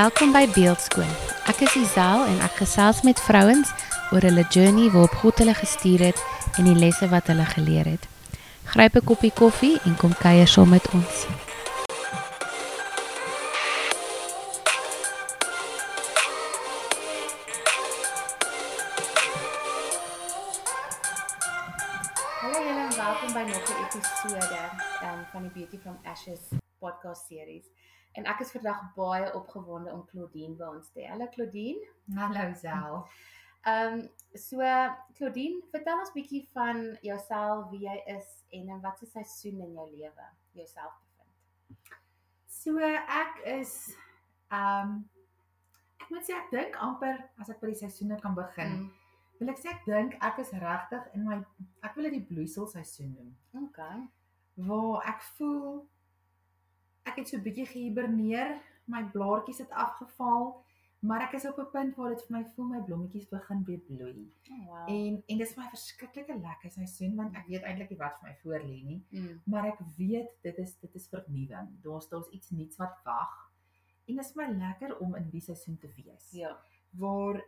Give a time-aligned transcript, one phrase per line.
[0.00, 1.08] Welkom by Beeldskoon.
[1.50, 3.68] Ek is Isel en ek gesels met vrouens
[4.14, 6.22] oor hulle journey waarop God hulle gestuur het
[6.56, 8.06] en die lesse wat hulle geleer het.
[8.72, 11.26] Gryp 'n koppie koffie en kom kuier saam met ons.
[28.60, 31.08] Vandag baie opgewonde om Claudine by ons te hê.
[31.08, 31.80] Hallo Claudine.
[32.16, 32.98] Hallo Zel.
[33.64, 34.60] Ehm um, so
[35.16, 39.86] Claudine, vertel ons bietjie van jouself, wie jy is en in watter seisoen in jou
[39.94, 40.26] lewe
[40.58, 41.94] jouself bevind.
[42.60, 43.74] So ek is
[44.52, 44.98] ehm um,
[46.04, 48.76] ek moet sê ek dink amper as ek by die seisoene kan begin.
[48.76, 48.90] Mm.
[49.40, 51.40] Wil ek sê ek dink ek is regtig in my
[51.86, 53.32] ek wil dit die bloeisel seisoen noem.
[53.70, 54.04] Okay.
[54.68, 55.80] Waar ek voel
[57.04, 60.64] ek het so 'n bietjie gehiberneer, my blaartjies het afgeval,
[61.00, 63.78] maar ek is op 'n punt waar dit vir my voel my blommetjies begin weer
[63.78, 64.32] bloei.
[64.50, 64.88] Oh, wow.
[64.88, 68.28] En en dit is my verskriklike lekker seisoen want ek weet eintlik nie wat vir
[68.28, 69.04] my voor lê nie.
[69.10, 69.40] Mm.
[69.44, 71.68] maar ek weet dit is dit is vernuwing.
[71.82, 73.50] Daar's daar's iets nuuts wat wag.
[74.08, 76.56] En dit is my lekker om in die seisoen te wees Ja.
[76.90, 77.44] waar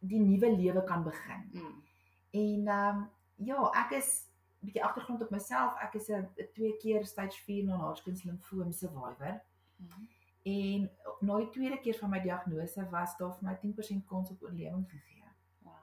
[0.00, 1.48] die nuwe lewe kan begin.
[1.52, 1.82] Mm.
[2.30, 3.08] En ehm um,
[3.46, 4.26] ja, ek is
[4.60, 5.74] bietjie agtergrond op myself.
[5.82, 9.40] Ek is 'n twee keer stage 4 non-Hodgkin limfoom survivor.
[9.76, 10.08] Mm.
[10.42, 10.90] En
[11.20, 14.90] na die tweede keer van my diagnose was daar vir my 10% kans op oorlewing
[14.90, 15.24] gegee.
[15.62, 15.74] Wow.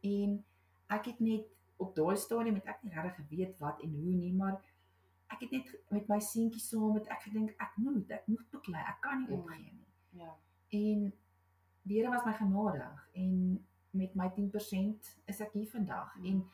[0.00, 0.44] En
[0.86, 4.32] ek het net op daai stadium het ek nie regtig geweet wat en hoe nie,
[4.34, 4.60] maar
[5.30, 8.80] ek het net met my seentjie saam met ek gedink ek moet, ek moet beklei,
[8.82, 9.34] ek kan nie Mm.
[9.40, 9.86] opgee nie.
[10.10, 10.34] Ja.
[10.68, 11.12] En
[11.82, 16.24] die Here was my genadig en met my 10% is ek hier vandag Mm.
[16.24, 16.44] en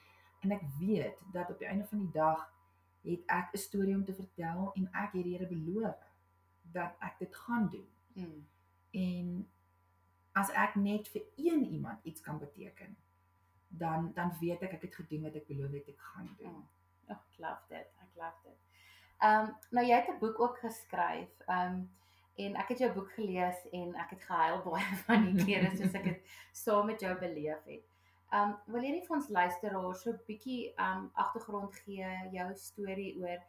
[0.45, 2.45] en ek weet dat op die einde van die dag
[3.05, 6.01] het ek 'n storie om te vertel en ek het die Here beloof
[6.73, 7.89] dat ek dit gaan doen.
[8.13, 8.47] Mm.
[8.91, 9.49] En
[10.33, 12.97] as ek net vir een iemand iets kan beteken,
[13.69, 16.53] dan dan weet ek ek het gedoen wat ek beloof het ek gaan doen.
[16.53, 16.69] Mm.
[17.09, 17.89] Oh, ek love dit.
[18.01, 18.59] Ek love dit.
[19.19, 21.41] Ehm um, nou jy het 'n boek ook geskryf.
[21.47, 21.91] Ehm um,
[22.35, 25.95] en ek het jou boek gelees en ek het gehuil baie van die kere soos
[25.95, 27.94] ek dit saam met jou beleef het.
[28.35, 32.09] Ehm um, wil jy nie vir ons luisteraars so 'n bietjie ehm um, agtergrond gee
[32.33, 33.43] jou storie oor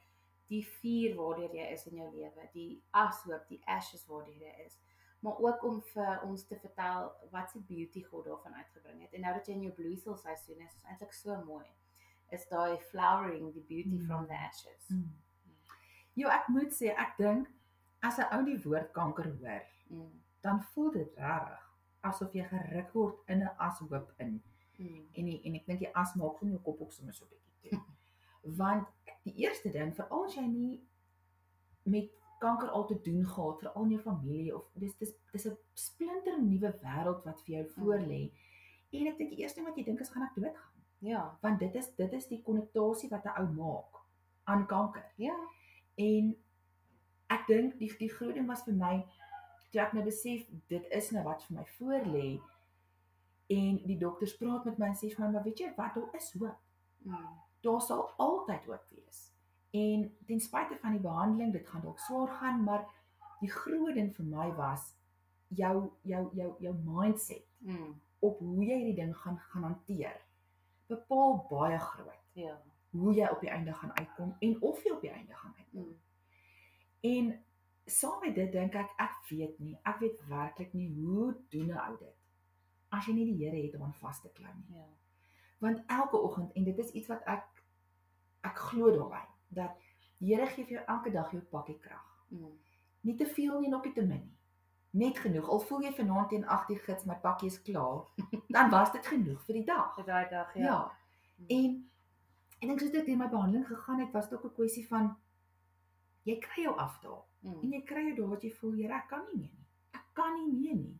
[0.53, 4.77] die vuur waardeur jy is in jou lewe, die ashoop, die ashes waardeur jy is,
[5.25, 9.13] maar ook om vir ons te vertel wat se beauty God daarvan uitgebring het.
[9.13, 11.65] En nou dat jy in jou bloeisel seisoen is, is eintlik so mooi.
[12.31, 14.05] Is daai flowering, die beauty Mm.
[14.05, 14.89] from the ashes.
[14.89, 15.11] Mm.
[16.13, 17.47] Jo, ek moet sê ek dink
[18.01, 20.21] as 'n ou die woord kanker hoor, Mm.
[20.41, 21.71] dan voel dit regtig
[22.03, 24.43] asof jy geruk word in 'n ashoop in.
[24.77, 25.07] Mm.
[25.11, 27.29] En die, en ek dink die as maak van jou kop ook sommer so 'n
[27.29, 27.81] bietjie toe.
[28.61, 28.87] Want
[29.23, 30.83] die eerste ding, veral as jy nie
[31.83, 35.57] met kanker al te doen gehad, veral in jou familie of dis dis dis 'n
[35.73, 38.31] splinter nuwe wêreld wat vir jou voorlê.
[38.91, 40.73] En ek dink die eerste ding wat jy dink is gaan ek doodgaan.
[40.99, 41.37] Ja.
[41.41, 44.01] Want dit is dit is die konnotasie wat 'n ou maak
[44.43, 45.11] aan kanker.
[45.15, 45.35] Ja.
[45.95, 46.35] En
[47.27, 49.05] ek dink die die groot ding was vir my
[49.71, 52.27] toe ek nou besef dit is nou wat vir my voorlê
[53.47, 56.15] en die dokters praat met my en sê vir my maar weet jy wat daar
[56.15, 56.57] is hoop.
[57.05, 57.27] Mm.
[57.61, 59.31] Daar sal altyd hoop wees.
[59.71, 62.85] En ten spyte van die behandeling, dit gaan dalk swaar gaan, maar
[63.39, 64.95] die groot ding vir my was
[65.47, 68.01] jou jou jou jou mindset Mm.
[68.19, 70.21] op hoe jy hierdie ding gaan gaan hanteer.
[70.87, 72.61] Bepaal baie groot Ja.
[72.91, 75.81] hoe jy op die einde gaan uitkom en of jy op die einde gaan uitkom.
[75.81, 75.97] Mm.
[77.01, 77.45] En
[77.85, 81.77] saam met dit dink ek ek weet nie, ek weet werklik nie hoe doen 'n
[81.77, 82.14] ou dit
[82.89, 84.75] as jy nie die Here het om aan vas te klou nie.
[84.77, 84.85] Ja.
[85.59, 87.43] Want elke oggend en dit is iets wat ek
[88.41, 89.71] ek glo daarbey dat
[90.19, 92.25] die Here gee vir jou elke dag jou pakkie krag.
[92.29, 92.51] Mm.
[93.01, 94.31] Nie te veel nie, nog nie te min nie.
[94.91, 95.49] Net genoeg.
[95.49, 98.05] Al voel jy vanaand teen 8 die gids my pakkie is klaar,
[98.55, 99.93] dan was dit genoeg vir die dag.
[99.95, 100.63] Vir daai dag, ja.
[100.63, 100.91] Ja.
[101.37, 101.45] Mm.
[101.47, 101.89] En
[102.61, 105.15] en ek sê dit in my behandeling gegaan het, was dit ook 'n kwessie van
[106.23, 107.25] jy kry jou afdaal.
[107.43, 107.71] En Mm.
[107.73, 109.65] jy kry jou daar wat jy voel, Here, ek kan nie meer nie.
[109.93, 110.99] Ek kan nie meer nie.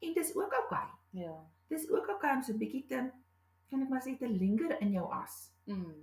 [0.00, 0.84] En dis ook oukei.
[0.84, 0.90] Okay.
[1.12, 1.34] Ja.
[1.68, 3.10] Dis ook okay om so 'n bietjie te
[3.70, 5.52] kan ek maar sê te linger in jou as.
[5.64, 5.94] Mm.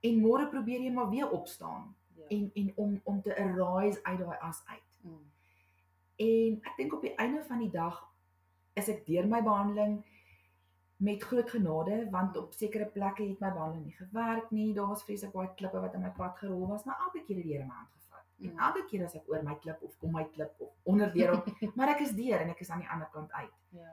[0.00, 2.24] En môre probeer jy maar weer opstaan Ja.
[2.28, 4.90] en en om om te arise uit daai as uit.
[5.00, 5.30] Mm.
[6.16, 8.02] En ek dink op die einde van die dag
[8.74, 10.04] is ek deur my behandeling
[10.96, 14.74] met groot genade want op sekere plekke het my behandeling nie gewerk nie.
[14.74, 17.44] Daar was vreeslik baie klippe wat in my pad gerol was, maar elke keer het
[17.44, 18.03] die Here my hand gevat.
[18.40, 18.58] En Mm.
[18.58, 21.42] elke keer as ek oor my klip of kom my klip of onder deur hom,
[21.76, 23.52] maar ek is deur en ek is aan die ander kant uit.
[23.70, 23.92] Ja.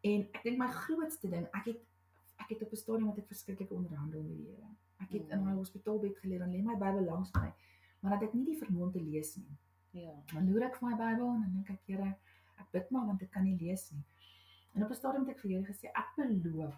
[0.00, 1.80] En ek dink my grootste ding, ek het
[2.38, 4.66] ek het op 'n stadium wat ek verskriklik onderhandel met die Here.
[5.00, 5.44] Ek het in Mm.
[5.44, 7.52] my hospitaalbed gelê en lê my Bybel langs my,
[8.00, 9.56] maar dat ek nie die vermoë te lees nie.
[9.90, 10.12] Ja.
[10.32, 12.16] Dan loer ek vir my Bybel en dan dink ek, Here,
[12.58, 14.02] ek bid maar want ek kan nie lees nie.
[14.74, 16.74] En op 'n stadium het ek vir Here gesê, ek beloof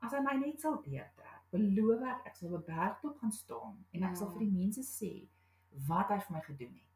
[0.00, 3.84] as hy my net sal deurtrek, beloof ek ek sal op 'n bergtop gaan staan
[3.92, 4.32] en ek sal Ja.
[4.32, 5.28] vir die mense sê
[5.86, 6.92] wat hy vir my gedoen het.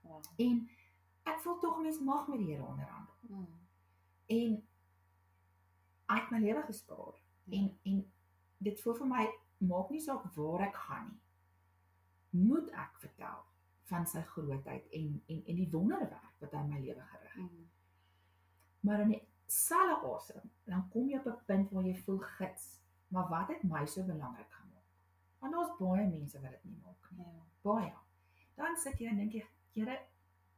[0.00, 0.22] Wow.
[0.36, 0.70] En
[1.22, 3.14] ek voel tog mens mag met die Here onderhandel.
[3.20, 3.58] Mm.
[4.26, 4.56] En
[6.10, 7.20] hy het my lewe gespaar.
[7.44, 7.58] Ja.
[7.60, 8.12] En en
[8.58, 9.26] dit voel vir my
[9.70, 11.20] maak nie saak waar ek gaan nie.
[12.30, 13.44] Moet ek vertel
[13.90, 17.52] van sy grootheid en en en die wonderwerk wat hy in my lewe gerig het.
[17.52, 17.68] Mm.
[18.86, 22.78] Maar in die selfe asem, dan kom jy op 'n punt waar jy voel gits.
[23.08, 24.86] Maar wat het my so belangrik gemaak?
[25.38, 27.26] Want daar's baie mense wat dit nie maak nie.
[27.26, 27.49] Ja.
[27.62, 27.92] Baie.
[28.56, 29.98] Dan sit jy en dink jy, Here,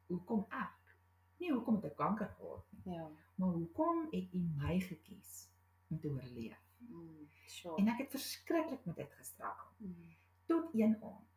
[0.09, 0.95] hoekom ek?
[1.43, 3.09] Nie hoekom het ek kanker gehad nie, Ja.
[3.35, 5.49] maar hoekom het U my gekies
[5.91, 6.59] om te oorleef?
[6.79, 7.29] Mm.
[7.47, 7.77] Sure.
[7.77, 10.15] En ek het verskriklik met dit gestruggle Mm.
[10.47, 11.29] tot een aand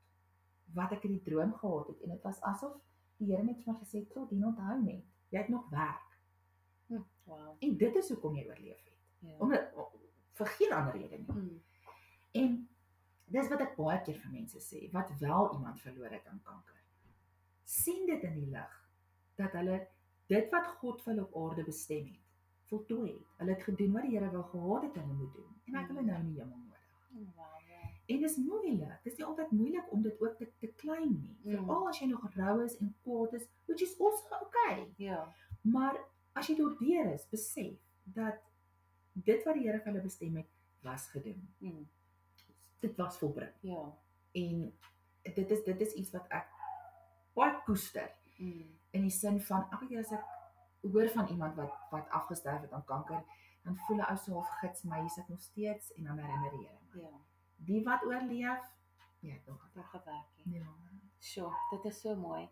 [0.73, 2.77] wat ek hierdie droom gehad het en dit was asof
[3.17, 6.19] die Here net vir my gesê het, "Claudine, onthou net, jy het nog werk."
[6.87, 7.01] Hm.
[7.23, 7.55] Wow.
[7.59, 8.97] En dit is hoekom jy oorleef het.
[9.19, 9.37] Ja.
[9.39, 9.73] Omdat
[10.33, 11.31] vir geen ander rede nie.
[11.31, 11.61] Mm.
[12.31, 12.69] En
[13.33, 16.81] dis wat ek baie keer vir mense sê wat wel iemand verloor het aan kanker.
[17.63, 18.73] sien dit in die lig
[19.35, 19.79] dat hulle
[20.29, 22.21] dit wat God vir hulle op aarde bestem het,
[22.69, 23.25] voltooi het.
[23.39, 26.05] Hulle het gedoen wat die Here wou gehad het hulle moet doen en het hulle
[26.05, 26.85] nou in die hemel nodig.
[27.35, 27.55] Wow.
[28.05, 28.97] En dis moeilik.
[29.03, 31.37] Dis nie altyd moeilik om dit ook te te claim nie.
[31.41, 31.55] Mm.
[31.65, 34.85] Veral as jy nog rou is en kwaad is, which is also okay.
[35.01, 35.23] Ja.
[35.61, 35.97] Maar
[36.37, 38.41] as jy daardeur is, besef dat
[39.13, 40.51] dit wat die Here vir hulle bestem het,
[40.85, 41.41] was gedoen.
[41.59, 41.87] Mm.
[42.85, 43.51] Dit was volbring.
[43.65, 43.81] Ja.
[44.31, 44.61] En
[45.21, 46.51] dit is dit is iets wat ek
[47.33, 48.79] baie koester Mm.
[48.91, 50.23] in die sin van elke keer as ek
[50.81, 53.21] hoor van iemand wat wat afgesterf het aan kanker,
[53.63, 56.51] dan voel 'n ou so half gits my hier sit nog steeds en dan herinner
[56.51, 57.01] die Here my.
[57.01, 57.09] Ja.
[57.55, 58.65] Die wat oorleef,
[59.19, 59.69] ja, tog.
[59.73, 60.53] Daar gewerk het.
[60.53, 60.65] Ja.
[61.19, 62.49] Sjoe, dit is so mooi.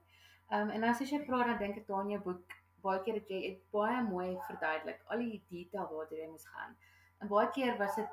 [0.47, 3.13] Ehm um, en as jy praat dan dink ek daar in jou boek baie keer
[3.19, 6.77] dat jy dit baie mooi verduidelik al die detail waartoe jy moes gaan.
[7.19, 8.09] En baie keer was dit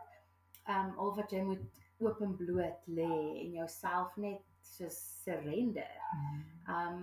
[0.65, 1.63] ehm um, al wat jy moet
[2.01, 3.11] oop en bloot lê
[3.45, 5.97] en jouself net soos surrender.
[6.17, 6.45] Mm.
[6.75, 7.01] Um,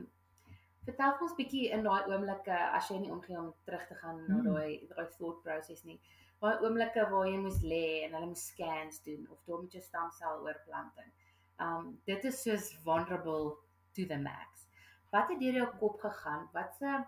[0.88, 4.38] vertel ons bietjie in daai oomblikke as jy nie omgee om terug te gaan na
[4.42, 4.48] Mm.
[4.48, 6.00] daai daai thought process nie.
[6.42, 9.84] Daai oomblikke waar jy moes lê en hulle moes scans doen of daar met jou
[9.84, 11.12] stamsel oorplanting.
[11.60, 13.58] Um dit is soos vulnerable
[13.94, 14.68] to the max.
[15.12, 16.50] Wat het deur jou kop gegaan?
[16.54, 17.06] Watse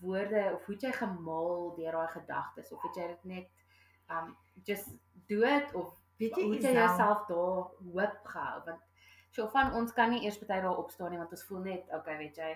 [0.00, 3.48] woorde of hoe het jy gemaal deur daai gedagtes of het jy dit net
[4.10, 4.88] um just
[5.28, 8.80] do it of Weet jy het jy jouself daar hoop gehou want
[9.30, 12.18] so van ons kan nie eers baie daar opstaan nie want ons voel net okay
[12.18, 12.50] weet jy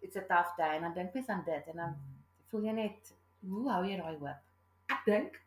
[0.00, 1.96] it's a tough day en dan dink mens aan dit en dan
[2.50, 3.14] voel jy net
[3.48, 4.40] hoe hou jy daai hoop?
[4.92, 5.38] Ek dink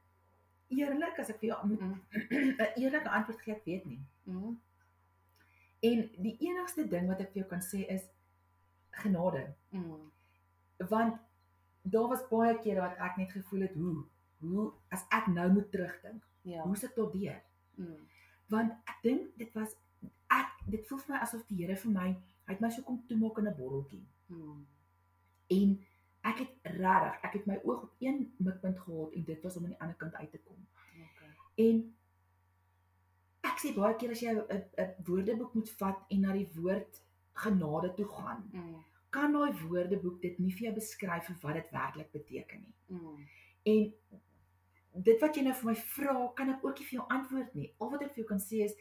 [0.73, 2.00] eerlik as ek vir jou moet Mm.
[2.59, 3.99] 'n eerlike antwoord gee, ek weet nie.
[4.23, 4.56] Mm.
[5.89, 8.07] En die enigste ding wat ek vir jou kan sê is
[9.03, 9.53] genade.
[9.69, 10.11] Mm.
[10.89, 11.19] Want
[11.83, 14.06] daar was baie kere wat ek net gevoel het hoe
[14.44, 16.63] hoe as ek nou moet terugdink, Ja.
[16.63, 17.42] hoe sit tot deur?
[17.75, 18.07] Mm.
[18.48, 19.75] Want ek dink dit was
[20.30, 22.07] ek dit voel vir my asof die Here vir my,
[22.48, 24.06] hy het my so kom toemaak in 'n botteltjie.
[24.28, 24.66] Mm.
[25.48, 25.86] En
[26.24, 29.63] ek het regtig, ek het my oog op een mikpunt gehad en dit was om
[29.63, 30.68] aan die ander kant uit te kom.
[30.94, 31.34] Okay.
[31.56, 31.95] En
[33.44, 37.02] ek sê baie keer as jy 'n 'n woordeboek moet vat en na die woord
[37.33, 38.83] genade toe gaan, Mm.
[39.09, 42.73] kan daai woordeboek dit nie vir jou beskryf vir wat dit werklik beteken nie.
[42.88, 43.28] Mm.
[43.64, 43.94] En
[44.95, 47.73] dit wat jy nou vir my vra, kan ek ook nie vir jou antwoord nie.
[47.80, 48.76] Al wat ek vir jou kan sê is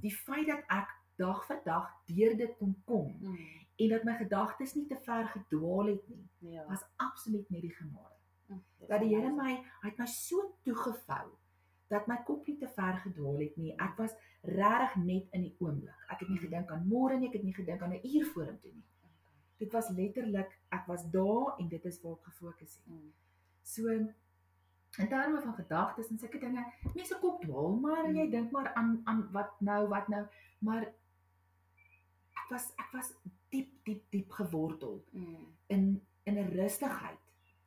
[0.00, 0.88] die feit dat ek
[1.18, 3.36] dag vir dag deur dit kon kom Mm.
[3.80, 6.64] en dat my gedagtes nie te ver gedwaal het nie, Ja.
[6.68, 8.16] was absoluut net die genade.
[8.48, 8.62] Mm.
[8.88, 9.52] Dat die Here my
[9.82, 11.30] hy het my so toegevou
[11.90, 13.72] dat my kop nie te ver gedwaal het nie.
[13.78, 15.96] Ek was regtig net in die oomblik.
[16.10, 16.44] Ek het nie Mm.
[16.44, 18.84] gedink aan môre nie, ek het nie gedink aan 'n uur vorentoe nie.
[19.58, 22.86] Dit was letterlik ek was daar en dit is waar ek gefokus het.
[22.86, 23.12] Mm.
[23.62, 23.88] So
[24.98, 28.14] in terme van gedagtes en sulke dinge, mense kop dwaal, maar Mm.
[28.16, 30.26] jy dink maar aan aan wat nou, wat nou,
[30.58, 33.12] maar ek was ek was
[33.50, 35.46] diep diep diep gewortel Mm.
[35.68, 37.18] in in 'n rustigheid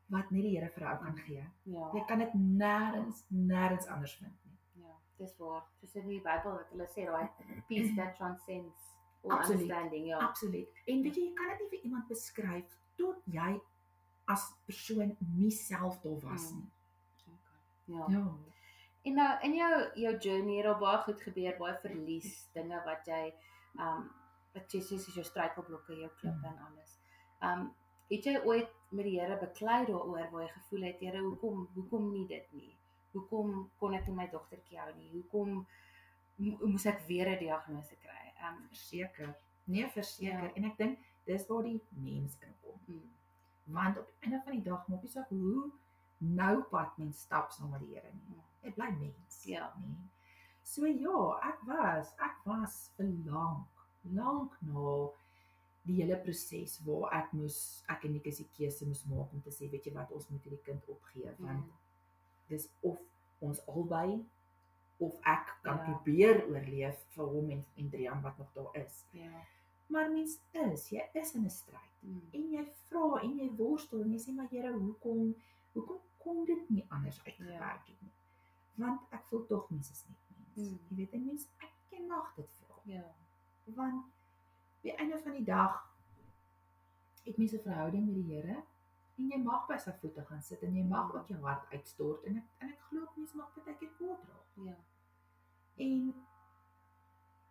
[0.10, 1.44] wat net die Here vir jou kan gee.
[1.64, 1.90] Ja.
[1.94, 4.58] Jy kan dit nêrens nêrens anders vind nie.
[4.84, 5.64] Ja, dis waar.
[5.82, 7.30] Dis in die Bybel wat hulle sê daai
[7.68, 8.78] peace that transcends
[9.24, 9.62] all Absoluut.
[9.62, 10.06] understanding.
[10.08, 10.18] Ja.
[10.20, 10.68] Absoluut.
[10.86, 13.60] En weet jy, jy kan dit nie vir iemand beskryf tot jy
[14.28, 16.58] as persoon nie self daar was Mm.
[16.58, 16.66] nie.
[16.66, 16.73] Okay.
[17.86, 18.06] Ja.
[18.10, 18.26] Ja.
[19.04, 23.06] En nou in jou jou journey het daar baie goed gebeur, baie verlies, dinge wat
[23.06, 23.34] jy
[23.80, 24.10] um
[24.54, 27.00] wat jy sê is jou struikelblokke, jou klippe en alles.
[27.42, 27.74] Um
[28.10, 32.12] het jy ooit met die Here beklei daaroor waar jy gevoel het, Here, hoekom hoekom
[32.14, 32.78] nie dit nie?
[33.14, 35.10] Hoekom kon ek nie my dogtertjie hou nie?
[35.12, 35.66] Hoekom
[36.38, 38.34] mo- moes ek weer 'n diagnose kry?
[38.48, 39.36] Um Verseker.
[39.66, 40.44] Nee, verseker.
[40.44, 40.54] Ja.
[40.56, 42.80] En ek dink dis waar die mens inkom.
[42.88, 43.10] mm,
[43.66, 45.72] Want op die einde van die dag maak nie saak hoe
[46.24, 48.40] nou pad mens stap saam met die Here nie.
[48.64, 49.74] Dit bly mens, Ja.
[49.82, 49.96] nee.
[50.64, 53.68] So ja, ek was, ek was vir lank,
[54.14, 55.10] lank na
[55.86, 59.52] die hele proses waar ek moes ek en Nikus die keuse moes maak om te
[59.52, 61.72] sê, weet jy wat, ons moet hierdie kind opgee want Mm.
[62.50, 62.98] dis of
[63.42, 64.24] ons albei
[65.00, 65.84] of ek kan Ja.
[65.84, 69.04] probeer oorleef vir hom en en Drian wat nog daar is.
[69.12, 69.44] Ja.
[69.90, 72.22] Maar mens is, jy is in 'n stryd Mm.
[72.34, 75.36] en jy vra en jy worstel en jy sê maar Here, hoekom
[75.74, 78.12] hoekom kom dit nie anders uitgewerk het nie?
[78.82, 80.70] Want ek voel tog mens is net mens.
[80.72, 80.80] Mm.
[80.90, 82.76] Jy weet, 'n mens ek ken mag dit vra.
[82.84, 83.04] Ja.
[83.66, 84.06] Want
[84.82, 85.82] die einde van die dag
[87.24, 88.64] het mens 'n verhouding met die Here
[89.18, 92.24] en jy mag by sy voete gaan sit en jy mag ook jou hart uitstort
[92.24, 94.66] en ek en ek glo mense mag baie keer kwaad raak.
[94.68, 94.76] Ja.
[95.76, 96.14] En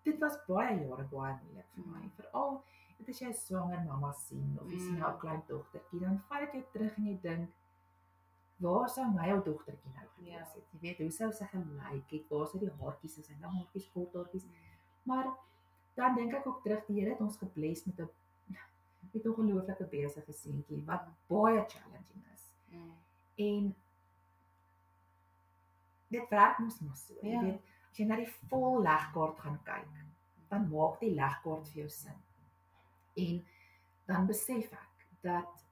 [0.02, 2.00] dit was baie jare baie moeilik vir my.
[2.02, 2.10] Mm.
[2.16, 2.64] Veral
[2.98, 4.98] dit as jy 'n swanger mamma sien of jy sien Mm.
[5.00, 7.50] jou klein dogtertjie, dan vat dit jou terug en jy dink
[8.62, 10.44] waar sou my ou dogtertjie nou gewees Ja.
[10.54, 10.64] het?
[10.72, 12.28] Jy weet, hoe sou sy gelyk het?
[12.30, 13.30] Waar sou die haartjies wees?
[13.40, 14.44] Lang haartjies, kort haartjies.
[14.44, 14.52] Mm.
[15.10, 15.30] Maar
[15.94, 18.08] dan dink ek ook terug, die Here het ons gebless met 'n
[19.12, 22.42] met 'n ongelooflike besige seentjie wat baie challenging is.
[22.70, 22.94] Mm.
[23.36, 23.74] En
[26.08, 27.14] dit werk mos maar so.
[27.22, 27.40] Jy Ja.
[27.40, 29.86] weet, as jy na die vol legkaart gaan kyk,
[30.48, 32.22] dan maak die legkaart vir jou sin.
[33.16, 33.46] En
[34.06, 35.64] dan besef ek dat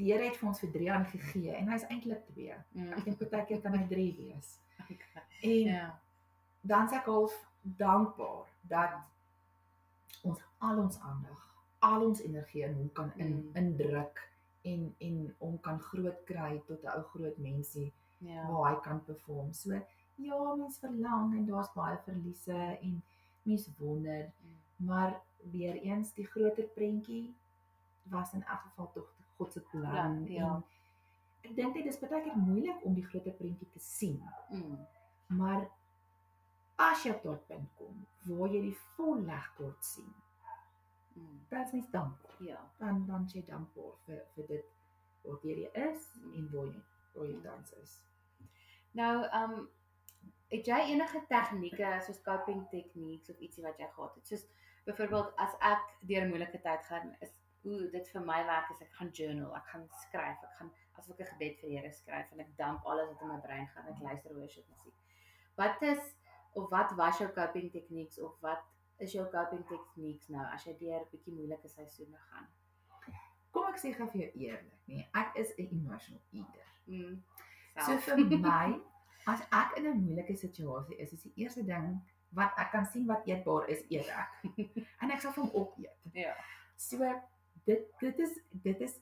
[0.00, 2.54] die Here het vir ons vir 3 aan gegee en hy's eintlik 2.
[2.72, 2.92] Mm.
[2.96, 4.54] Ek dink partykeer kan hy 3 wees.
[4.80, 4.98] Okay.
[5.42, 5.98] En Ja.
[6.62, 8.96] dan sê ek half dankbaar dat
[10.24, 11.40] ons al ons aandag,
[11.80, 13.56] al ons energie in hom kan in Mm.
[13.56, 14.18] indruk
[14.64, 18.46] en en hom kan groot kry tot 'n ou groot mensie Ja.
[18.48, 19.52] waar hy kan perform.
[19.52, 19.72] So
[20.16, 23.02] ja, mens verlang en daar's baie verliese en
[23.42, 24.86] mens wonder, Mm.
[24.86, 27.34] maar weer eens die groter prentjie
[28.10, 29.08] was in elk geval tog
[29.40, 30.52] God se plan Ja, ja.
[31.42, 34.18] en ek dink dit is baie keer moeilik om die groter prentjie te sien.
[34.52, 34.78] Mm.
[35.40, 35.64] Maar
[36.76, 38.06] as jy op daardie punt kom
[38.38, 40.12] waar jy die vol legkaart sien,
[41.14, 41.40] Mm.
[41.50, 42.36] dan is mens dankbaar.
[42.46, 42.60] Ja.
[42.78, 44.64] Dan dan jy dankbaar vir vir dit
[45.24, 46.04] wat jy is
[46.34, 46.82] en waar jy
[47.14, 47.96] waar jy tans is.
[48.92, 49.68] Nou, ehm um,
[50.50, 54.26] het jy enige tegnieke soos coping techniques of ietsie wat jy gehad het?
[54.26, 54.46] Soos
[54.86, 57.30] byvoorbeeld as ek deur 'n moeilike tyd gaan, is
[57.62, 61.20] hoe dit vir my werk is ek gaan journal, ek gaan skryf, ek gaan asof
[61.20, 63.66] ek 'n gebed vir die Here skryf en ek dump alles wat in my brein
[63.74, 64.94] gaan, ek luister worship musiek.
[65.56, 66.14] Wat is
[66.52, 68.62] of wat was jou coping techniques of wat
[68.98, 72.46] is jou coping techniques nou as jy deur 'n bietjie moeilike seisoene gaan?
[73.50, 76.66] Kom ek sê gou vir jou eerlik, nee, ek is 'n emotional eater.
[76.86, 77.22] Mm.
[77.76, 78.04] So self.
[78.04, 78.80] vir my,
[79.26, 82.00] as ek in 'n moeilike situasie is, is die eerste ding
[82.32, 84.30] wat ek kan sien wat eetbaar is, eet ek.
[85.02, 86.10] en ek sal van opeet.
[86.12, 86.34] ja.
[86.76, 86.98] So
[87.64, 89.00] dit dit is dit is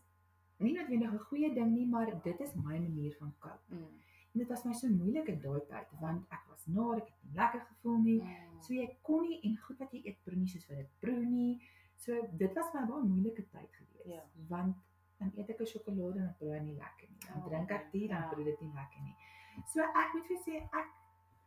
[0.58, 3.62] nie noodwendig 'n goeie ding nie, maar dit is my manier van cope.
[3.74, 4.00] Mm.
[4.34, 7.16] En dit was my so moeilik in daai tyd want ek was naar, ek het
[7.22, 8.20] nie lekker gevoel nie.
[8.22, 8.60] Mm.
[8.62, 11.24] So jy kon nie en goed wat jy eet proe nie soos wat dit proe
[11.24, 11.62] nie.
[11.96, 14.22] So dit was my baie moeilike tyd gewees Ja.
[14.48, 14.76] want
[15.18, 17.18] dan eet ek 'n sjokolade en dit proe nie lekker nie.
[17.28, 18.28] Dan Oh, drink ek tee dan ja.
[18.28, 19.14] proe dit nie lekker nie.
[19.66, 20.88] So ek moet vir sê ek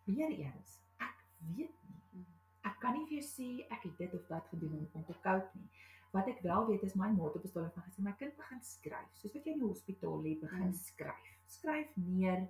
[0.05, 1.15] weer eens, ek
[1.55, 2.01] weet nie.
[2.13, 2.25] Mm.
[2.63, 5.13] Ek kan nie vir jou sê ek het dit of dat gedoen om om te
[5.13, 5.69] cope nie.
[6.11, 8.61] Wat ek wel weet is my maat op bestoel het van gesê my kind begin
[8.61, 9.13] skryf.
[9.13, 10.73] Soos wat jy in die hospitaal lê, begin Mm.
[10.73, 11.29] skryf.
[11.47, 12.47] Skryf neer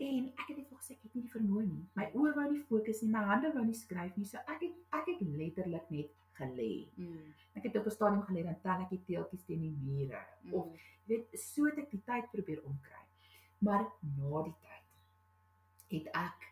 [0.00, 1.82] En ek het net vir gesê ek het nie die vermoë nie.
[1.98, 4.24] My oë wou nie fokus nie, my hande wou nie skryf nie.
[4.24, 6.70] So ek het ek het letterlik net gelê.
[6.96, 7.34] Mm.
[7.58, 10.22] Ek het op 'n stadium gelê dan tel ek die teeltjies teen die mure.
[10.42, 10.54] Mm.
[10.54, 10.72] Of
[11.04, 13.02] jy weet, so het ek die tyd probeer omkry.
[13.58, 13.84] Maar
[14.16, 14.86] na die tyd
[15.90, 16.48] het ek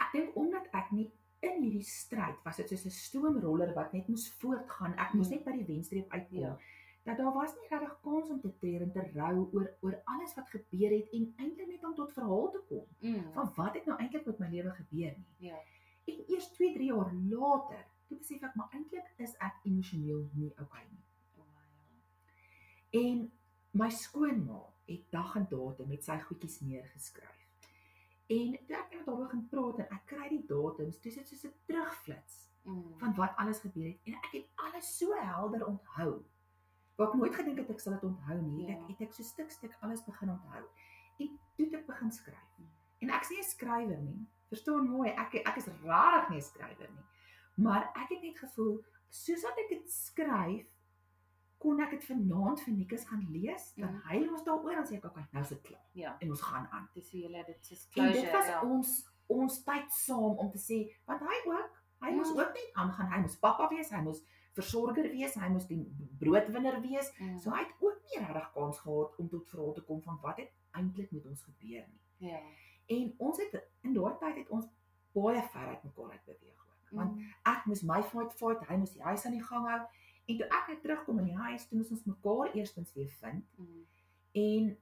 [0.00, 4.08] ek dink omdat ek nie in hierdie stryd was dit soos 'n stoomroller wat net
[4.08, 4.94] moes voortgaan.
[4.98, 5.34] Ek moes Mm.
[5.34, 6.38] net by die wenstreep uitkom.
[6.38, 6.58] Ja.
[7.04, 10.34] Dat daar was nie regtig kans om te treur en te rou oor oor alles
[10.34, 13.32] wat gebeur het en eintlik net om tot verhaal te kom Mm.
[13.32, 15.26] van wat het nou eintlik met my lewe gebeur nie.
[15.48, 15.58] Ja.
[16.06, 20.52] En eers 2, 3 jaar later, toe besef ek maar eintlik is ek emosioneel nie
[20.60, 21.04] okay nie.
[21.38, 21.44] Oh,
[22.92, 23.00] ja.
[23.00, 23.32] En
[23.72, 27.45] my skoonma het dag en datum met sy goedjies neergeskryf.
[28.28, 31.44] En toe ek met haar begin praat en ek kry die datums, dis dit soos
[31.44, 32.98] 'n terugflits Mm.
[32.98, 36.24] van wat alles gebeur het en ek het alles so helder onthou.
[36.96, 38.66] Wat ek nooit gedink het ek sal dit onthou nie.
[38.66, 38.74] Ja.
[38.74, 40.64] Ek het ek so stuk stuk alles begin onthou.
[41.18, 42.58] En toe ek begin skryf.
[42.58, 42.66] Mm.
[42.98, 44.26] En ek sê 'n skrywer nie.
[44.48, 47.04] Verstaan mooi, ek ek is rarig nie 'n skrywer nie.
[47.54, 50.66] Maar ek het net gevoel soos wat ek dit skryf
[51.66, 54.00] kon ek dit vanaand vir Nikus gaan lees, dan Mm.
[54.10, 56.16] huil ons daaroor en sê ek okay, nou is dit klaar Ja.
[56.20, 56.88] en ons gaan aan.
[56.94, 58.20] Dis hoe julle dit is En closure.
[58.22, 58.62] dit was ja.
[58.62, 58.94] ons
[59.28, 61.70] ons tyd saam om te sê want hy ook,
[62.02, 62.38] hy moes Mm.
[62.38, 63.10] ook net aangaan.
[63.12, 64.22] Hy moes pappa wees, hy moes
[64.54, 65.80] versorger wees, hy moes die
[66.18, 67.10] broodwinner wees.
[67.18, 67.38] Mm.
[67.38, 70.36] So hy het ook nie regtig kans gehad om tot verhaal te kom van wat
[70.36, 72.30] het eintlik met ons gebeur nie.
[72.30, 72.38] Ja.
[72.88, 74.66] En ons het in daardie tyd het ons
[75.14, 76.90] baie ver uit mekaar uit beweeg ook.
[76.90, 77.24] Want Mm.
[77.44, 79.80] ek moes my fight fight, hy moes die huis aan die gang hou.
[80.26, 83.44] En toe ek net terugkom in die huis, toe moes ons mekaar eerstens weer vind
[83.56, 83.86] Mm.
[84.32, 84.76] en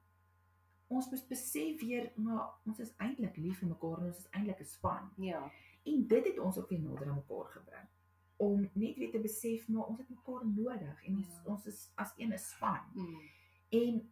[0.88, 4.60] ons moes besef weer maar ons is eintlik lief vir mekaar en ons is eintlik
[4.60, 5.10] 'n span.
[5.16, 5.50] Ja.
[5.84, 7.88] En dit het ons ook weer nader aan mekaar gebring
[8.36, 11.42] om net weer te besef maar ons het mekaar nodig en ons, Ja.
[11.44, 12.80] ons is as een 'n span.
[12.94, 13.20] Mm.
[13.68, 14.10] En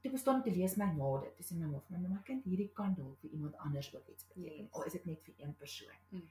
[0.00, 1.36] toe bestaan te lees my ma dit.
[1.36, 4.26] Dis my ma vir my maar kind hierdie kan dalk vir iemand anders ook iets
[4.26, 4.56] beteken.
[4.64, 4.72] Yes.
[4.72, 5.96] Al is dit net vir een persoon.
[6.08, 6.22] Mm.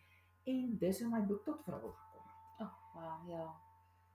[0.43, 2.59] En dis hoe my boek tot verhaal gekom het.
[2.61, 3.59] Oh, wow, ja.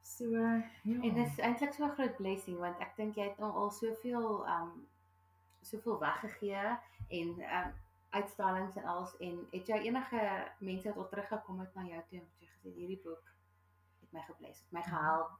[0.05, 0.63] So ja.
[0.85, 3.71] En dit is eintlik so 'n groot blessing want ek dink jy het nou al
[3.71, 4.73] soveel um
[5.65, 6.65] soveel weggegee
[7.09, 7.73] en um
[8.11, 10.21] uitstallings en alles en het jy enige
[10.61, 13.33] mense wat al teruggekom het na jou toe en jy gesê hierdie boek
[14.01, 15.31] het my gebless, het my gehelp.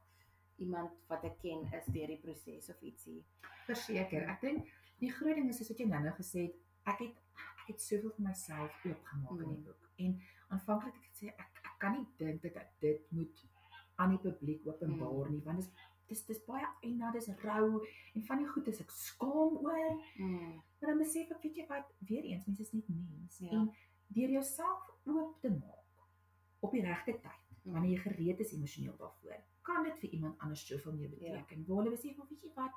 [0.57, 3.23] Iemand wat ek ken is deur die proses of ietsie.
[3.65, 4.27] verseker.
[4.29, 4.67] Ek dink
[4.99, 6.55] die groot ding is soos wat jy nou-nou gesê het,
[6.85, 7.15] ek het
[7.61, 9.63] ek het soveel vir myself oopgemaak in die Mm.
[9.63, 9.89] boek.
[9.97, 13.45] En aanvanklik het ek gesê ek ek kan nie dink dat ek dit moet
[13.95, 15.71] aan die publiek openbaar nie want dit is
[16.07, 17.81] dis dis baie en dis rou
[18.13, 20.01] en van die goed is ek skaam oor.
[20.17, 20.61] Mm.
[20.79, 23.49] Maar dan besef ek, weet jy wat, weer eens, mense is net mens Ja.
[23.49, 23.71] en
[24.07, 26.05] deur jouself oop te maak
[26.59, 27.71] op die regte tyd, Mm.
[27.73, 31.31] wanneer jy gereed is emosioneel daarvoor, kan dit vir iemand anders soveel meer Ja.
[31.31, 31.65] beteken.
[31.67, 32.71] Waar hulle besef, maar weet jy wat,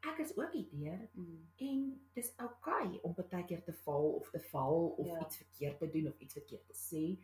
[0.00, 1.48] ek is ook hierdeur Mm.
[1.56, 5.20] en dis oukei okay om baie keer te val of te val of Ja.
[5.20, 7.18] iets verkeerd te doen of iets verkeerd te sê.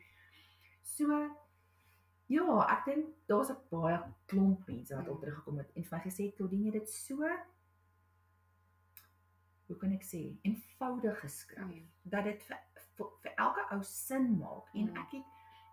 [0.82, 1.30] So
[2.28, 5.20] ja, ek dink daar's 'n baie klomp mense wat Mm.
[5.20, 7.22] teruggekom het en vir my gesê Claudine jy het dit so
[9.68, 11.88] hoe kan ek sê, eenvoudig geskryf Mm.
[12.02, 12.58] dat dit vir,
[12.96, 14.96] vir vir elke ou sin maak en Mm.
[14.96, 15.24] ek het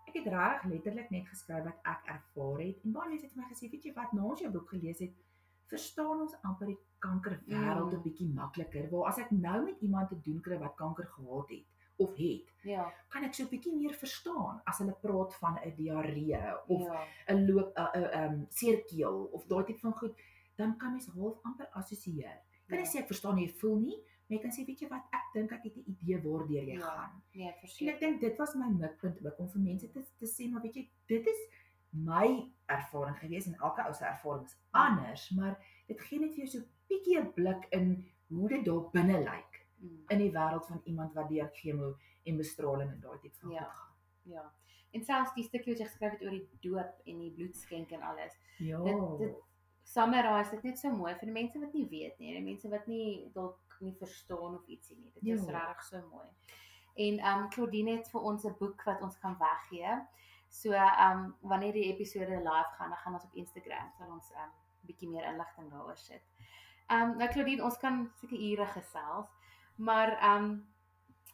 [0.08, 3.42] ek het reg letterlik net geskryf wat ek ervaar het en baie mense het vir
[3.44, 5.14] my gesê weet jy wat na ons jou boek gelees het
[5.68, 8.04] verstaan ons amper die kankerwêreld 'n Mm.
[8.04, 11.66] bietjie makliker waar as ek nou met iemand te doen kry wat kanker gehad het
[11.98, 12.94] of het Ja.
[13.10, 17.06] kan ek so 'n bietjie meer verstaan as hulle praat van 'n diarree of ja.
[17.34, 20.16] 'n loop 'n 'n um, seerkeel of daai tipe van goed
[20.56, 22.92] dan kan mens half amper assosieer kan nie Ja.
[22.92, 25.26] sê ek verstaan hoe jy voel nie maar jy kan sê weet jy wat ek
[25.34, 26.80] dink ek het 'n idee waardeur jy Ja.
[26.82, 28.00] gaan Nee, En ek verseker.
[28.00, 30.90] dink dit was my mikpunt ook om vir mense te te sê maar weet jy
[31.08, 31.40] dit is
[31.92, 36.46] my ervaring gewees en elke ou se ervaring is anders, maar dit gee net vir
[36.46, 39.55] jou so 'n bietjie 'n blik in hoe dit daar binne lyk
[39.86, 40.04] Mm.
[40.08, 41.96] in die wêreld van iemand wat deur chemo
[42.26, 43.64] en bestraling en daai tipe van Ja.
[43.64, 43.94] goed gaan.
[44.24, 44.52] Ja.
[44.92, 48.02] En selfs die stukkie wat jy geskryf het oor die doop en die bloedskenk en
[48.02, 48.38] alles.
[48.58, 48.80] Ja.
[48.84, 49.36] Dit dit
[49.84, 52.88] summarize dit net so mooi vir die mense wat nie weet nie, die mense wat
[52.88, 55.12] nie dalk nie verstaan of ietsie nie.
[55.14, 55.52] Dit is Ja.
[55.60, 56.28] regtig so mooi.
[56.96, 60.06] En um Claudine het vir ons 'n boek wat ons kan weggee.
[60.50, 64.52] So um wanneer die episode live gaan, dan gaan ons op Instagram sal ons um
[64.88, 66.22] bietjie meer inligting daaroor sit.
[66.90, 69.28] Um nou Claudine, ons kan seker ure gesels,
[69.76, 70.68] maar um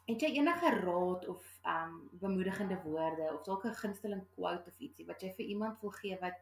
[0.06, 5.06] het jy enige raad of um bemoedigende woorde of dalk 'n gunsteling quote of ietsie
[5.06, 6.38] wat jy vir iemand wil gee wat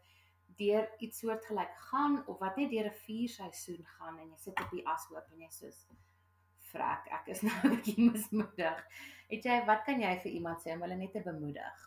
[0.57, 4.71] deur iets soortgelyk gaan of wat net deur 'n vuurseisoen gaan en jy sit op
[4.71, 5.87] die ashoop en jy soos
[6.71, 8.85] vrek, ek is nou 'n bietjie mismoedig.
[9.31, 11.87] Het jy wat kan jy vir iemand sê om hulle net te bemoedig?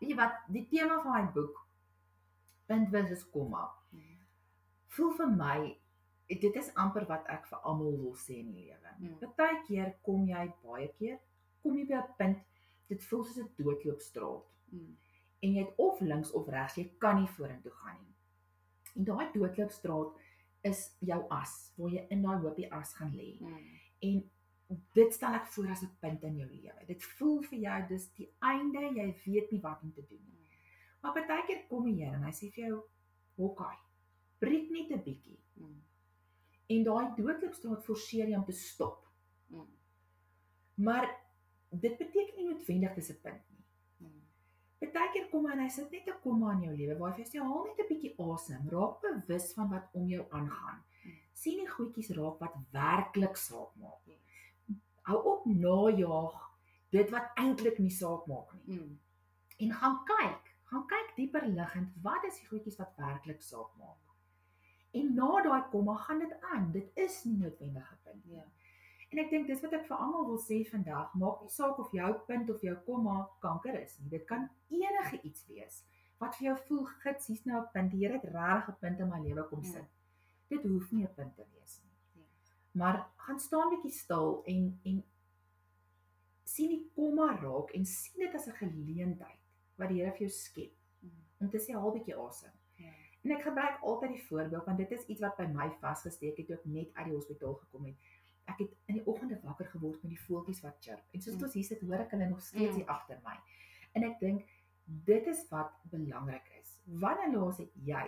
[0.00, 1.66] Weet jy wat, die tema van my boek
[2.66, 3.64] punt versus komma.
[4.96, 5.58] Voel vir my
[6.28, 8.92] dit is amper wat ek vir almal wil sê in die lewe.
[8.98, 9.34] Mm.
[9.36, 11.18] Partykeer kom jy baie keer
[11.66, 12.38] kom jy by 'n punt
[12.88, 14.96] dit voel soos 'n doodloopstraat Mm.
[15.40, 18.14] en jy het of links of regs, jy kan nie vorentoe gaan nie.
[18.96, 20.16] En daai doodloopstraat
[20.62, 23.38] is jou as, waar jy in daai hoopie as gaan lê.
[23.40, 23.78] Mm.
[24.00, 24.30] En
[24.92, 26.86] dit stel ek voor as 'n punt in jou lewe.
[26.86, 30.48] Dit voel vir jou dis die einde, jy weet nie wat om te doen nie.
[31.02, 32.82] Maar partykeer kom die Here en hy sê vir jou,
[33.36, 33.76] "Hokkai,
[34.38, 35.82] breek net 'n bietjie." Mm.
[36.66, 39.06] En daai doodloopstraat forceer jou om te stop.
[39.46, 39.68] Mm.
[40.74, 41.06] Maar
[41.68, 43.64] dit beteken nie noodwendig dis 'n punt nie.
[43.96, 44.22] Mm.
[44.78, 47.24] Partykeer kom hy en hy sit net 'n komma in jou lewe waar hy vir
[47.24, 50.82] jou sê haal net 'n bietjie asem, raak bewus van wat om jou aangaan.
[51.04, 51.12] Mm.
[51.32, 54.00] sien die goedjies raak wat werklik saak maak.
[54.04, 54.18] Yes.
[55.02, 56.34] Hou op najaag
[56.90, 58.78] dit wat eintlik nie saak maak nie.
[58.78, 58.98] Mm.
[59.58, 64.05] En gaan kyk, gaan kyk dieper liggend, wat is die goedjies wat werklik saak maak?
[64.96, 66.70] En na daai komma gaan dit aan.
[66.72, 68.36] Dit is nie noodwendig 'n punt nie.
[68.36, 68.44] Ja.
[69.10, 71.92] En ek dink dis wat ek vir almal wil sê vandag, maak nie saak of
[71.92, 74.08] jou punt of jou komma kanker is nie.
[74.08, 75.84] Dit kan enige iets wees
[76.18, 77.90] wat vir jou voel gits, hier's nou 'n punt.
[77.90, 79.70] Die Here het regtig 'n punt in my lewe kom Ja.
[79.72, 79.84] sit.
[80.48, 82.22] Dit hoef nie 'n punt te wees nie.
[82.22, 82.26] Ja.
[82.72, 85.04] Maar gaan staan bietjie stil en en
[86.44, 89.38] sien die komma raak en sien dit as 'n geleentheid
[89.78, 91.10] wat die Here vir jou skep Mm.
[91.40, 92.50] om te sê haal bietjie asem.
[92.50, 92.65] Ja.
[93.26, 96.46] En ek gebruik altyd die voorbeeld want dit is iets wat by my vasgesteek het
[96.46, 97.96] toe ek net uit die hospitaal gekom het.
[98.46, 101.02] Ek het in die oggende wakker geword met die voeltjies wat chirp.
[101.12, 101.42] En soos Mm.
[101.48, 102.76] ons hier sit, hoor ek hulle nog steeds Mm.
[102.76, 103.34] hier agter my.
[103.94, 104.44] En ek dink
[104.86, 106.76] dit is wat belangrik is.
[106.84, 108.06] Wanneer laas het jy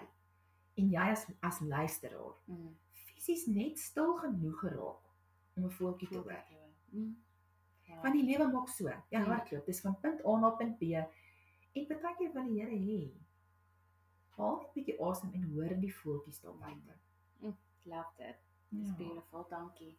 [0.76, 2.76] en jy as as luisteraar Mm.
[3.16, 5.02] fisies net stil genoeg geraak
[5.57, 6.44] om 'n voeltjie te hoor?
[6.92, 7.16] Mm.
[7.88, 8.00] Ja.
[8.02, 8.85] Want die lewe maak so.
[9.11, 9.24] Jy Mm.
[9.24, 10.83] hardloop, dis van punt A na punt B.
[11.72, 13.11] En baie keer wil die Here hê
[14.38, 16.94] haal net 'n bietjie asem en hoor die voeltjies daar buite.
[17.85, 18.37] love dit.
[18.68, 18.79] Ja.
[18.79, 19.96] Dis beautiful, dankie.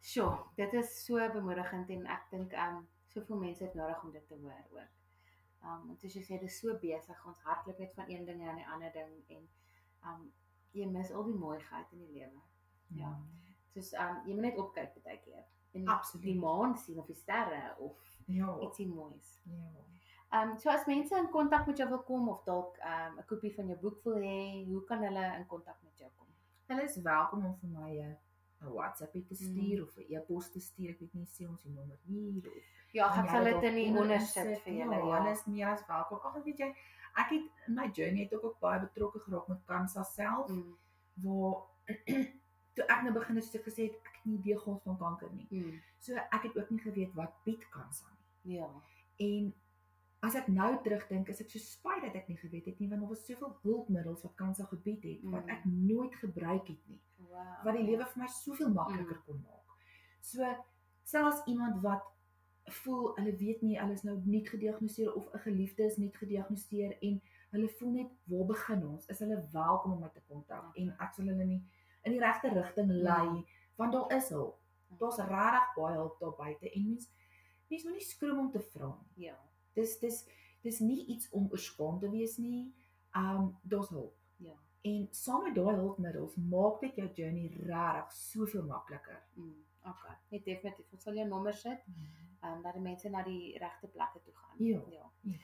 [0.00, 4.26] Sjoe, dit is so bemoedigend en ek dink um soveel mense het nodig om dit
[4.28, 4.88] te hoor ook.
[5.62, 7.42] Um want soos jy sê, dis so besig ons
[7.78, 9.48] net van een ding na 'n ander ding en
[10.04, 10.32] um
[10.72, 12.40] jy mis al die mooiheid in die lewe.
[12.88, 13.18] Ja.
[13.74, 16.24] Soos um jy moet net opkyk baie keer en Absoluut.
[16.24, 18.58] die maan sien of die sterre of Ja.
[18.60, 19.40] ietsie moois.
[19.44, 19.84] Ja.
[20.32, 23.54] Um so as mense in kontak met jou wil kom of dalk um 'n kopie
[23.54, 26.26] van jou boek wil hê, hoe kan hulle in kontak met jou kom?
[26.66, 28.16] Hulle is welkom om vir my 'n
[28.62, 29.82] 'n WhatsApp te stuur Mm.
[29.82, 30.90] of 'n e-pos te stuur.
[30.90, 32.62] Ek weet nie sê ons die nommer hier of
[32.92, 34.62] Ja, ek sal dit in die onder insit?
[34.62, 34.94] vir julle.
[34.94, 36.18] Ja, Ja, hulle is meer as welkom.
[36.22, 36.74] Ag, weet jy,
[37.16, 40.48] ek het in my journey het ek ook baie betrokke geraak met kansa self.
[40.48, 40.76] Mm.
[41.14, 41.54] waar
[42.74, 45.32] toe ek nou begin het ek gesê het, ek het nie idee gehad van kanker
[45.32, 45.46] nie.
[45.50, 45.80] Mm.
[45.98, 48.06] So ek het ook nie geweet wat bied kansa
[48.42, 48.56] nie.
[48.56, 48.68] Ja.
[49.18, 49.54] En
[50.22, 53.00] as ek nou terugdink, is ek so spyt dat ek nie geweet het nie want
[53.00, 55.50] daar was soveel hulpmiddels wat kansa gebied het wat Mm.
[55.50, 57.64] ek nooit gebruik het nie, Wow.
[57.64, 59.22] wat die lewe vir my soveel makliker Mm.
[59.26, 59.76] kon maak.
[60.20, 60.44] So
[61.04, 62.02] selfs iemand wat
[62.70, 66.98] voel hulle weet nie hulle is nou nie gediagnoseer of 'n geliefde is nie gediagnoseer
[67.02, 67.20] en
[67.52, 69.06] hulle voel net waar begin ons?
[69.08, 71.64] Is hulle welkom om my te kontak en ek sal hulle nie
[72.04, 73.44] in die regte rigting lei Mm.
[73.76, 74.58] want daar is hulp.
[74.98, 77.10] Daar's regtig baie hulp daar buite en mens
[77.70, 79.24] mens moet nie skroom om te vra nie.
[79.26, 79.34] Ja.
[79.74, 80.24] Dis dis
[80.62, 82.72] dis nie iets om oorskaam te wees nie.
[83.16, 84.16] Um daar's hulp.
[84.36, 84.56] Ja.
[84.82, 89.22] En saam met daai hulpmiddels maak dit jou journey regtig soveel makliker.
[89.34, 89.56] Mm.
[89.80, 90.16] Okay.
[90.28, 90.92] Net definitief.
[90.92, 91.86] Ons sal jou nommer sit,
[92.40, 94.56] ehm um, dat die mense na die regte plekke toe gaan.
[94.58, 94.82] Ja.
[94.90, 95.10] ja.
[95.20, 95.38] Ja.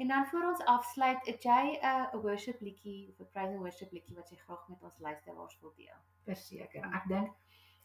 [0.00, 3.60] En dan voor ons afsluit, het jy 'n 'n worship liedjie of 'n praise and
[3.60, 6.00] worship liedjie wat jy graag met ons luisteraars wil deel?
[6.24, 6.84] Verseker.
[6.94, 7.34] Ek dink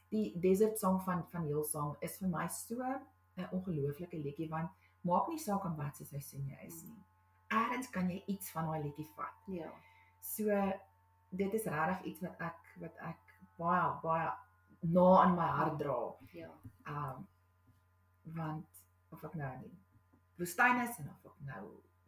[0.10, 2.82] die Desert Song van van Hillsong is vir my so
[3.36, 4.70] 'n ongelooflike liedjie want
[5.06, 7.04] maak nie saak aan wat se seisoen jy is nie.
[7.54, 9.44] Eerds kan jy iets van daai liedjie vat.
[9.54, 9.70] Ja.
[10.22, 10.50] So
[11.30, 14.32] dit is regtig iets wat ek wat ek baie baie
[14.96, 16.00] na in my hart dra.
[16.34, 16.50] Ja.
[16.88, 17.28] Um
[18.36, 18.66] want
[19.14, 19.76] of ek nou in die
[20.42, 21.64] woestyn is en of ek nou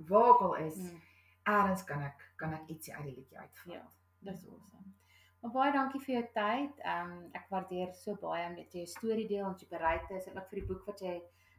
[0.09, 1.01] waar ook al is, Mm.
[1.47, 3.73] eerds kan ek kan ek ietsie uit die liedjie uitvat.
[3.73, 3.85] Ja.
[4.19, 4.93] Dis awesome.
[5.41, 6.79] Maar baie dankie vir jou tyd.
[6.83, 10.27] Ehm um, ek waardeer so baie om net jou storie deel en jy bereid is
[10.27, 11.13] en ook vir die boek wat jy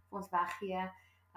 [0.09, 0.83] vir ons weggee.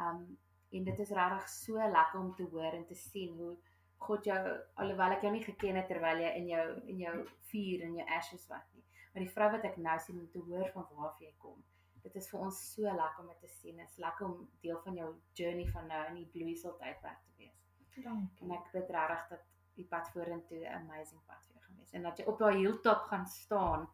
[0.01, 0.23] Um,
[0.71, 3.55] en dit is regtig so lekker om te hoor en te sien hoe
[4.01, 4.39] God jou
[4.81, 7.15] alhoewel ek jou nie geken het terwyl jy in jou in jou
[7.51, 8.85] vuur en jou ashes was nie.
[9.11, 11.59] Maar die vrou wat ek nou sien om te hoor van waar jy kom.
[12.01, 13.77] Dit is vir ons so lekker om dit te sien.
[13.77, 17.35] Dit is lekker om deel van jou journey van nou in die bloeisel tydperk te
[17.43, 17.59] wees.
[18.01, 18.45] Dankie.
[18.45, 21.93] En ek bid regtig dat die pad vorentoe 'n amazing pad vir jou gaan wees
[21.93, 23.89] en dat jy op daai hilltop gaan staan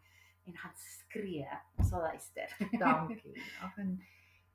[0.45, 1.49] en gaan skree.
[1.77, 2.55] Ons sal luister.
[2.85, 3.35] Dankie.
[3.61, 3.97] Ag en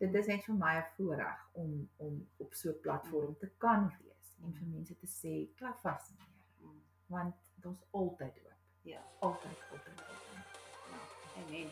[0.02, 3.88] dit is net vir my 'n voorreg om om op so 'n platform te kan
[4.02, 6.74] wees en vir mense te sê klap vas in die Here
[7.06, 8.50] want daar's altyd hoop.
[8.82, 11.46] Ja, Altyd, altyd, altyd.
[11.46, 11.70] amen.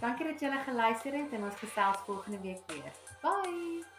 [0.00, 2.92] Dankie dat julle geluister het en ons gesels volgende week weer.
[3.22, 3.97] Bye.